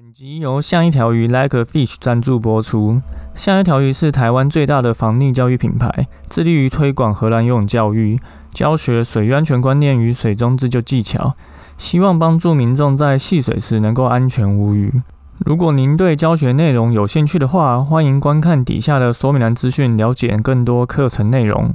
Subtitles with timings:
[0.00, 2.98] 本集由像一条鱼 Like a Fish 赞助播出。
[3.34, 8.16] 像一条鱼是台湾最大的防溺教育品牌，致力于推广荷兰游泳教育，
[8.54, 11.34] 教学水域安全观念与水中自救技巧，
[11.76, 14.94] 希望帮助民众在戏水时能够安全无虞。
[15.38, 21.74] 如果您对教学内容有兴趣的话，欢迎观看底下的说明栏资讯，了解更多课程内容。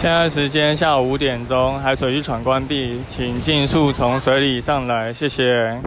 [0.00, 5.78] 现在时间下午五点钟，海水浴场关闭，请尽速从水里上来，谢谢。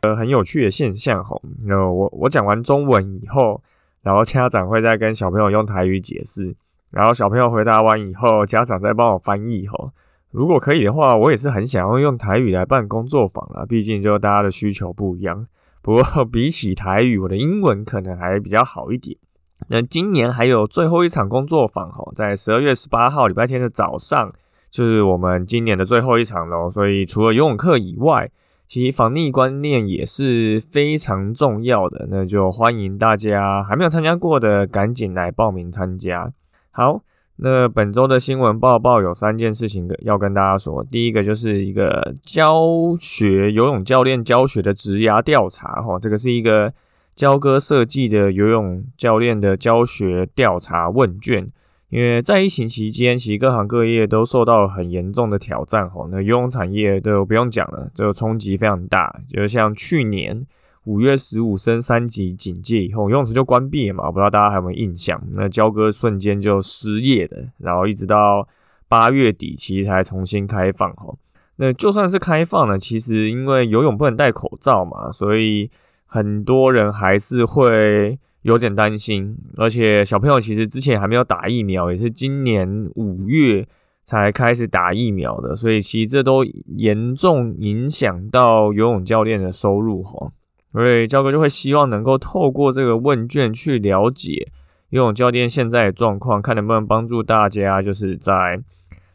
[0.00, 1.38] 呃，很有趣的现象哈。
[1.66, 3.62] 那我我讲完中文以后，
[4.00, 6.56] 然后家长会再跟小朋友用台语解释，
[6.90, 9.92] 然后小朋友回答完以后，家长再帮我翻译哈。
[10.30, 15.46] 如果可以的话，我也是很想要用台语来办工作坊啊，毕竟就大家的需求不一样。
[15.82, 19.18] 不过比起台语，我的英文可能还比较好一点。
[19.68, 24.32] 那今年还有最后一场工作坊哈，在十二月十八号礼拜天的早上，
[24.68, 26.70] 就是我们今年的最后一场喽。
[26.70, 28.30] 所以除了游泳课以外，
[28.68, 32.06] 其实防溺观念也是非常重要的。
[32.10, 36.30] 那就欢迎大家还没有参加过的，赶紧来报名参加。
[36.70, 37.00] 好，
[37.36, 40.84] 那本周的新闻报报有三件事情要跟大家说。
[40.84, 42.62] 第一个就是一个教
[43.00, 46.72] 学游泳教练教学的职涯调查哈，这个是一个。
[47.14, 51.48] 交哥设计的游泳教练的教学调查问卷，
[51.88, 56.08] 因为在疫情期间，其实各行各业都受到很严重的挑战吼。
[56.10, 59.20] 那游泳产业都不用讲了，这个冲击非常大。
[59.28, 60.44] 就像去年
[60.86, 65.22] 五月十五升三级警戒以后，游泳池就关闭了嘛，不知道大家还有没有印象？
[65.34, 68.48] 那交哥瞬间就失业的，然后一直到
[68.88, 71.16] 八月底，其实才重新开放吼。
[71.56, 75.70] 那就算是开放了，其实因为游泳不能戴口罩嘛，所以。
[76.14, 83.66] 很多人还是会有点担心，而且小朋友其实之前还没有打疫苗，也是今年五月
[84.04, 86.44] 才开始打疫苗的，所以其实这都
[86.76, 90.30] 严重影响到游泳教练的收入哈。
[90.70, 94.52] 所以教哥就会希望能够透过这个问卷去了解
[94.90, 98.62] 游泳教练现在的状况，看能不能帮助大家，就是在。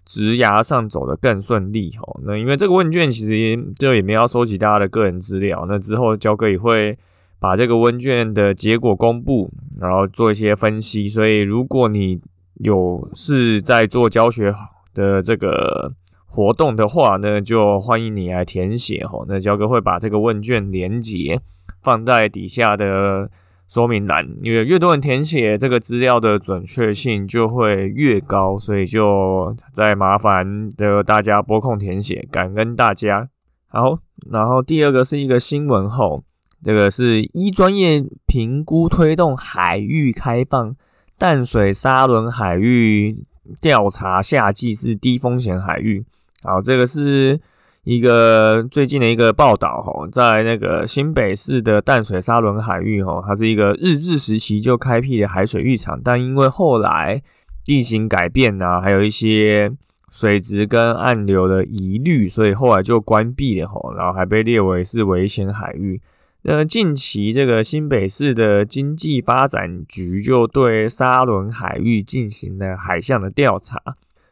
[0.10, 2.20] 职涯上走得更顺利哦。
[2.24, 6.98] 那因为这个问卷其实就也没有收集大家的个人资料，那之后交哥也会
[7.38, 11.08] 把这个问卷的结果公布，然后做一些分析。
[11.08, 12.20] 所以如果你
[12.56, 14.56] 有是在做教学
[14.96, 15.94] 的这个
[16.26, 19.24] 活动的话，那就欢迎你来填写哦。
[19.28, 21.40] 那交哥会把这个问卷连接
[21.84, 23.30] 放在底下的。
[23.70, 33.30] 说明栏，因为越多人填写这个资料的准确性就会越高，所以就再麻烦的大家拨空填写，感恩大家。
[33.68, 34.00] 好，
[34.32, 36.24] 然后第二个是一个新闻后，
[36.64, 40.76] 这个是一专业评估推动海域开放，
[41.20, 43.24] 淡水沙轮海域
[43.62, 46.04] 调查夏季是低风险海域。
[46.42, 47.40] 好，这个是。
[47.90, 57.20] 一个最近的一个报道，哈，在那个新北市的淡水沙仑海域，哈，它是一个日治时期就开辟的海水浴场，但因为后来
[57.66, 59.72] 地形改变呐，还有一些
[60.08, 66.00] 水质跟暗流的疑虑，所以后来就关闭了，哈，然后还被列为是危险海域。
[66.44, 73.82] 那近期这个新北市的经济发展局就对沙仑海域进行了海象的调查，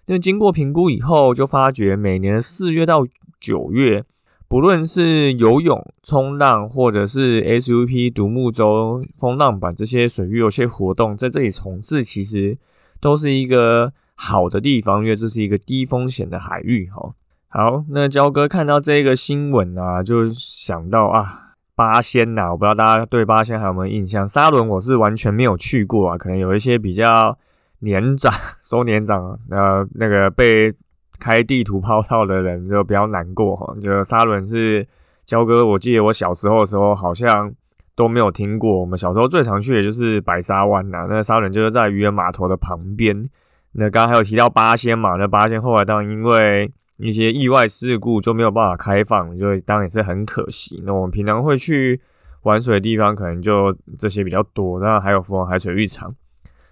[0.07, 3.05] 那经过评估以后，就发觉每年四月到
[3.39, 4.03] 九月，
[4.47, 12.57] 不论是游泳、冲浪，或者是 SUP 独木舟、风浪板这些水域有些活动，在这里从事，其实
[13.01, 16.89] 都是一个好的地方，因为这是一个低风险的海域。
[16.89, 17.13] 哈，
[17.49, 24.25] 好，那焦哥看到这个新闻啊，就想到啊，八仙呐，我不知道大家对八仙还有没有印象？
[24.25, 27.37] 沙伦我是完全没有去过啊，可能有一些比较
[27.79, 30.73] 年长、 收年长，呃，那个被。
[31.19, 34.87] 开地图抛套的人就比较难过哈，就沙伦是
[35.25, 37.51] 焦哥，我记得我小时候的时候好像
[37.95, 38.79] 都没有听过。
[38.79, 43.27] 我们小时候最常去的就是白沙湾呐，那沙伦就是在渔人码头的旁边。
[43.71, 50.83] 那刚刚还有提到八仙嘛，那八仙后来当然因为一些意外事故就没有办法开放，就当然也是很可惜。
[50.85, 51.99] 那我们平常会去
[52.43, 56.13] 玩水的地方可能就这些比较多，那还有福王海水浴场。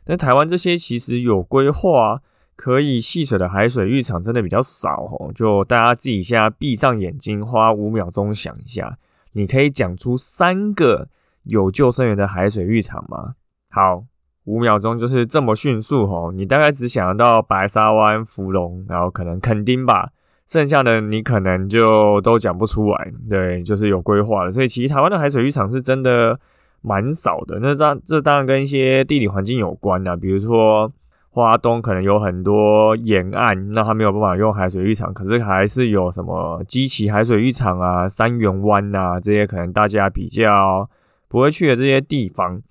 [0.07, 2.21] 那台湾这些其实有规划。
[2.57, 8.97] 可以戏水的海水浴场真的比较少哦，就大家自己现在闭上眼睛，花五秒钟想一下，
[9.33, 11.09] 你可以讲出三个
[11.43, 13.33] 有救生员的海水浴场吗？
[13.69, 14.05] 好，
[14.45, 20.11] 五秒钟就是这么迅速哦，你大概只想得到白沙湾、芙蓉，然后可能垦丁吧，
[20.47, 23.11] 剩下的你可能就都讲不出来。
[23.29, 26.39] 对，就是有规划的，所以其实台湾的海水浴场是真的
[26.85, 27.57] 蛮少的。
[27.61, 30.91] 那这这当然跟一些地理环境有关的，比如说
[31.29, 40.89] 花东可能有很多沿岸，那它没有办法用海水浴场，可是还是有什么基奇海水浴场啊、三元湾啊这些可能大家比较
[41.27, 42.61] 不会去的这些地方。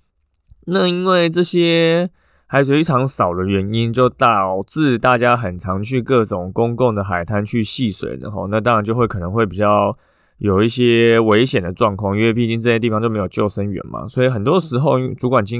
[0.67, 2.09] 那因为这些。
[2.47, 9.97] 海水浴场少的原因，就导致大家很常去各种公共的海滩去戏水，然后那当然就会可能会比较
[10.37, 15.59] 有一些危险的状况，因为毕竟这些地方就没有救生员嘛，所以很多时候主管机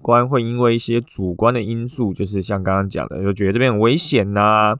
[0.00, 4.74] 关会因为一些主观的因素，就是像刚刚讲的，就觉得这边很危险呐，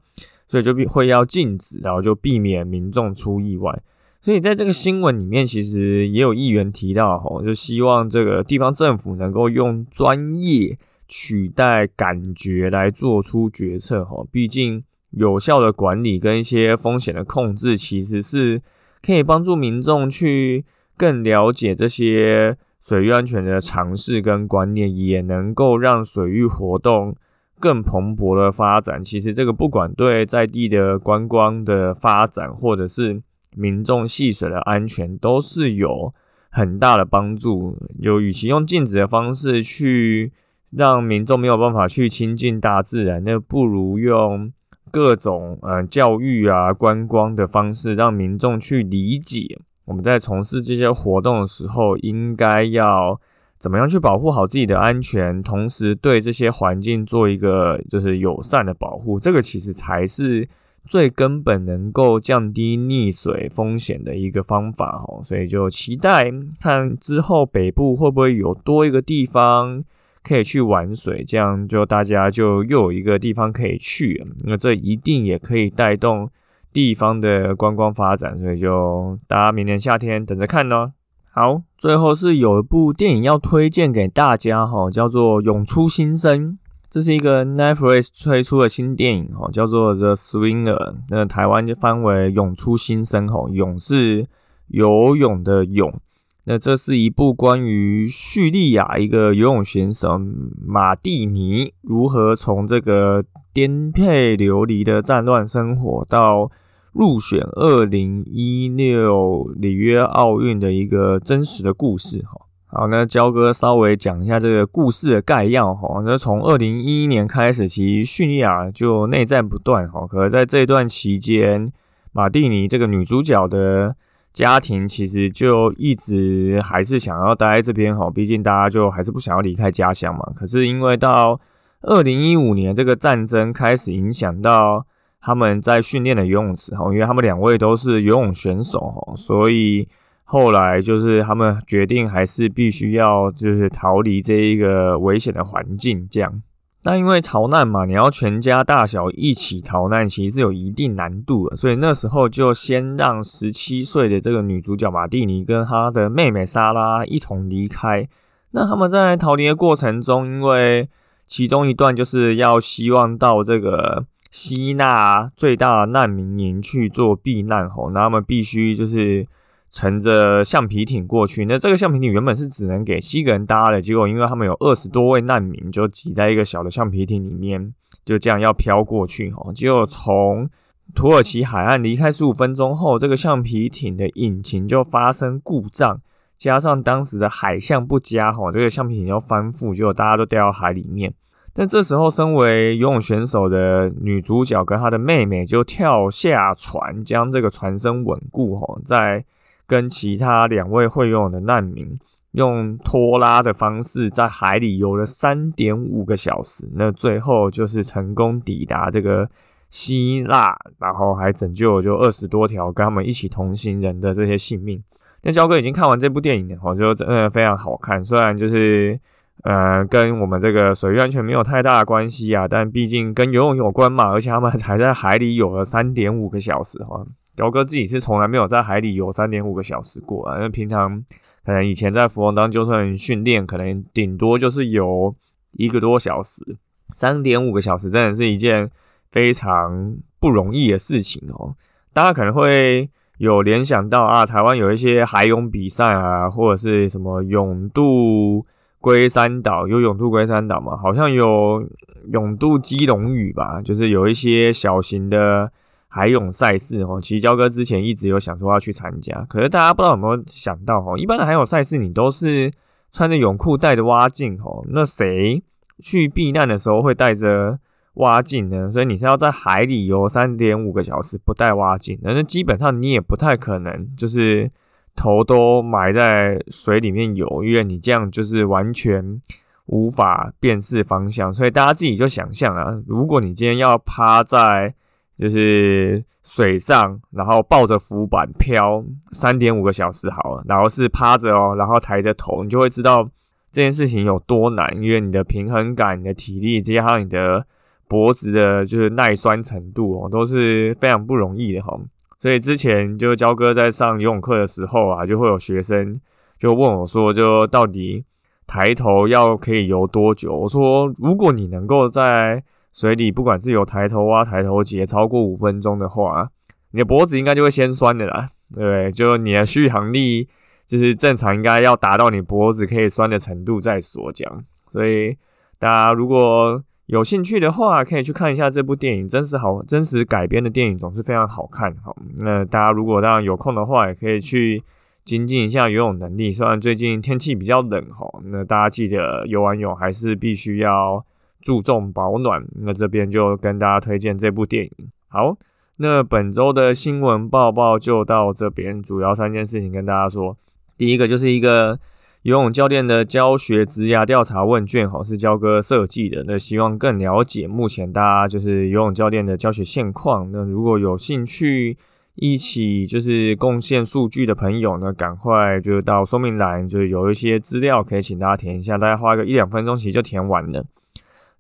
[0.47, 3.83] 所以就必会要禁止，然后就避免民众出意外。
[4.21, 10.79] 所以在这个新闻里面，其实也有议员提到，吼，就希望这个地方政府能够用专业。
[11.15, 18.63] 取代感觉来做出决策，吼，毕竟有效的管理跟一些风险的控制，其实是
[19.03, 20.65] 可以帮助民众去
[20.97, 27.17] 更了解这些水域安全的尝试跟观念，也能够让水域活动
[27.59, 29.03] 更蓬勃的发展。
[29.03, 33.21] 其实这个不管对在地的观光的发展，或者是
[33.57, 36.15] 民众戏水的安全，都是有
[36.51, 37.77] 很大的帮助。
[37.99, 40.33] 有与其用禁止的方式去。
[40.75, 44.51] 让民众没有办法去亲近大自然，那不如用
[44.93, 53.19] 各种呃教育啊、观光的方式，让民众去理解我们在从事这些活动的时候，应该要
[53.59, 59.19] 怎么样去保护好自己的安全，同时对这些环境做一个就是友善的保护。
[59.19, 60.49] 这个其实才是
[60.85, 65.23] 最根本能够降低溺水风险的一个方法哦。
[65.25, 66.31] 所以就期待
[66.61, 69.83] 看之后北部会不会有多一个地方。
[70.23, 76.31] 可以去玩水，这样就大家就又有一个地方可以去，那这一定也可以带动
[76.73, 80.93] 地方的观光发展，所以就大家明年夏天等着看呢。
[81.35, 86.53] 好，最后是有一部电影要推荐给大家哈，叫做《涌出新生》，
[86.91, 94.27] 这是一个 Netflix 推出的新电影哈，叫做 The Swinger，那台湾就翻为《涌出新生》哈，泳是
[94.69, 95.99] 游泳的泳。
[96.45, 100.21] 那这是一部关于叙利亚一个游泳选手
[100.67, 106.51] 马蒂尼如何从这个颠沛流离的战乱生活到
[106.93, 112.47] 入选二零一六里约奥运的一个真实的故事哈。
[112.67, 116.03] 好，那焦哥稍微讲一下这个故事的概要哈。
[116.05, 120.09] 那从二零一一年开始，其实叙利亚就内战不断哈。
[120.09, 121.73] 可在这段期间，
[122.11, 123.95] 马蒂尼这个女主角的。
[124.33, 130.21] 家庭其实就一直还是想要待在这边哈，毕竟大家就还是不想要离开家乡嘛。
[130.35, 131.39] 可是因为到
[131.83, 134.87] 二零一五年这个战争开始影响到
[135.21, 139.87] 他们在训练的游泳池哈，因为他们两位都是游泳选手哈，所以
[140.25, 146.43] 后来就是他们决定还是必须要就是逃离这一个危险的环境这样。
[146.85, 158.09] 那因为逃难嘛，你要全家大小一起逃难，其实是有一定难度的，所以那时候就先让十七岁的这个女主角马蒂尼跟她的妹妹莎拉一同离开。
[158.51, 160.89] 那他们在逃离的过程中，因为
[161.25, 169.27] 其中一段就是要希望到这个吸纳最大的难民营去做避难吼，那他们必须就是。
[169.73, 177.73] 乘着橡皮艇过去，那这个橡皮艇原本是只能给七个人搭的，结果因为他们有二十多位难民，就挤在一个小的橡皮艇里面，
[178.05, 179.51] 就这样要飘过去哈。
[179.55, 180.47] 结果从
[180.95, 186.03] 土耳其海岸离开十五分钟后，这个橡皮艇的引擎就发生故障，
[186.37, 191.15] 加上当时的海象不佳哈，这个橡皮艇要翻覆，结果大家都掉到海里面。
[191.55, 199.25] 但这时候，身为游泳选手的女主角跟她的妹妹就跳下船，将这个船身稳固哈，在。
[199.67, 201.99] 跟其他两位会游泳的难民
[202.33, 209.29] 用拖拉的方式在海里游了三点五个小时，那最后就是成功抵达这个
[209.69, 214.83] 希腊，然后还拯救了就二十多条跟他们一起同行人的这些性命。
[215.23, 218.05] 那肖哥已经看完这部电影了，我觉得真的非常好看。
[218.05, 218.99] 虽然就是
[219.45, 227.07] 呃跟我们这个水域安全没有太大的关系啊，但毕竟跟游泳有关嘛，而且他们还在海里游了三点五个小时哈。
[227.35, 231.03] 雕哥自己是从来没有在海里游三点五个小时过啊，因为平常
[231.47, 235.15] 可能以前在福翁当救生员训练，可能顶多就是游
[235.53, 236.59] 一个多小时，
[236.93, 238.71] 三点五个小时真的是一件
[239.11, 241.55] 非常不容易的事情哦。
[241.95, 248.45] 大家可能会有联想到啊，台湾有一些海泳比赛啊，或者是什么泳渡
[248.79, 250.77] 龟山岛，有泳渡龟山岛嘛？
[250.77, 251.67] 好像有
[252.13, 255.51] 泳渡基隆屿吧，就是有一些小型的。
[255.95, 262.51] 海泳赛事哦，其实焦哥之前一直有想说要去参加，可是大家不知道有没有想到哦，一般的海泳赛事你都是
[262.91, 265.43] 穿着泳裤戴着蛙镜哦，那谁
[265.81, 267.59] 去避难的时候会带着
[267.97, 268.73] 蛙镜呢？
[268.73, 274.51] 所以你是要在海里游三点五个小时不带蛙镜，那基本上你也不太可能就是
[274.97, 279.21] 头都埋在水里面游，因为你这样就是完全
[279.67, 281.31] 无法辨识方向。
[281.31, 284.75] 所以大家自己就想象啊，如果你今天要趴在
[285.17, 293.03] 就是水上，然后抱着浮板漂三点五个小时好了，然后是趴着哦，然后抬着头，你就会知道
[293.51, 297.45] 这件事情有多难，因为你的平衡感、你的体力，加上你的
[297.89, 301.79] 脖子的就是耐酸程度哦，都是非常不容易的哈。
[302.19, 306.01] 所以之前就焦哥在上游泳课的时候啊，就会有学生
[306.39, 308.05] 就问我说，就到底
[308.47, 310.33] 抬头要可以游多久？
[310.33, 312.43] 我说，如果你能够在
[312.73, 316.31] 所以你不管是有抬头蛙、抬头节超过五分钟的话，
[316.71, 318.91] 你的脖子应该就会先酸的啦，对不对？
[318.91, 320.27] 就你的续航力
[320.65, 324.43] 就是正常应该要达到你脖子可以酸的程度再说讲。
[324.71, 325.19] 所以
[325.59, 331.77] 大家如果有兴趣的话，可以去看一下这部电影，真实好真实改编的电影总是非常好看。
[331.85, 334.63] 好，那大家如果当然有空的话，也可以去
[335.05, 336.33] 精进一下游泳能力。
[336.33, 341.05] 虽然最近天气比较冷哈，那大家记得游完泳还是必须要。
[341.43, 344.71] 注重保暖，那这边就跟大家推荐这部电影。
[345.09, 345.37] 好，
[345.77, 350.37] 那本周的新闻报报就到这边，主要三件事情跟大家说。
[350.79, 351.79] 第一个就是一个
[352.23, 356.25] 游泳教练的教学职涯调查问卷，哈，是焦哥设计的。
[356.27, 360.31] 那希望更了解目前大家就是游泳教练的教学现况。
[360.33, 361.77] 那如果有兴趣
[362.15, 370.65] 一起就是贡献数据的朋友呢，赶快就到说明栏，就是有一些资料可以请大家填一下，大概花个一两分钟，其实就填完了。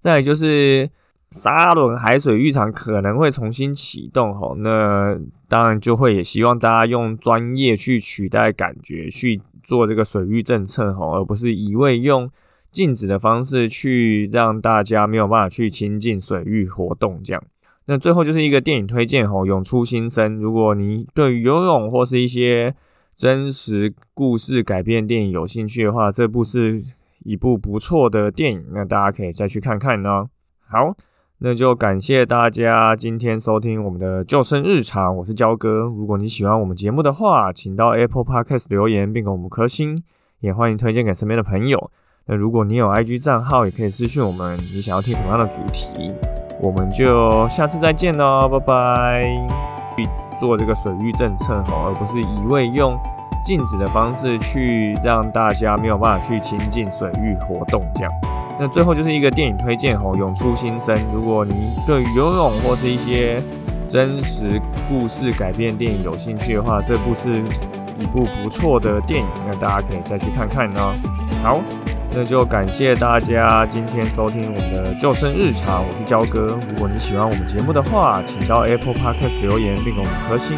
[0.03, 0.91] 再就是
[1.31, 5.17] 沙伦海水浴场可能会重新启动吼，那
[5.49, 12.29] 当然就会也希望大家用专业去取代感觉去做这个水域政策吼，而不是一味用
[12.73, 17.41] 禁止的方式去让大家没有办法去亲近水域活动这样。
[17.85, 20.35] 那最后就是一个电影推荐吼，涌出新生。
[20.41, 22.75] 如果你对游泳或是一些
[23.15, 26.83] 真实故事改编电影有兴趣的话，这部是。
[27.25, 30.27] 一部不错的电影，那大家可以再去看看呢。
[30.69, 30.95] 好，
[31.39, 35.81] 那就感谢大家今天收听我们的救生日常，我是焦哥。
[35.81, 39.97] 如果你喜欢我们节目的话，请到 Apple Podcast 留言并给我们颗星，
[40.41, 41.91] 也欢迎推荐给身边的朋友。
[42.27, 46.13] 那如果你有 IG 账号，也可以私讯我们，你想要听什么样的主题，
[46.61, 49.23] 我们就下次再见喽，拜拜。
[50.41, 52.99] 做这个水域政策哦，而不是一味用。
[53.45, 58.13] 禁止的方式去让大家没有办法去亲近水域活动，这样。
[58.61, 60.97] 那最后就是一个电影推荐哦，《涌出新生》。
[61.13, 63.43] 如果你对游泳或是一些
[63.89, 67.43] 真实故事改编电影有兴趣的话，这部是
[67.99, 70.95] 一部不错的电影，那大家可以再去看看呢。
[71.43, 71.61] 好，
[72.15, 76.59] 那就感谢大家今天收听我们的救生日常，我是焦哥。
[76.71, 80.57] 如果你喜欢我们节目的话，请到 Apple Podcast 留言并给我们颗星，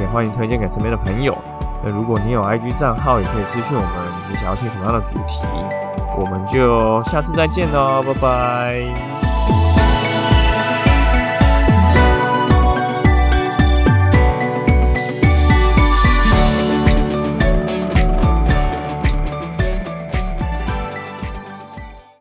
[0.00, 1.36] 也欢迎推荐给身边的朋友。
[1.84, 3.90] 那如果你有 IG 账号，也可以私信我们，
[4.30, 5.46] 你想要听什么样的主题，
[6.16, 9.25] 我们就下次再见喽，拜拜。